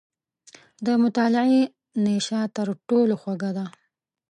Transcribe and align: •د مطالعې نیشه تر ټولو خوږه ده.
•د 0.85 0.87
مطالعې 1.03 1.61
نیشه 2.03 2.41
تر 2.55 2.67
ټولو 2.89 3.13
خوږه 3.21 3.51
ده. 3.57 3.65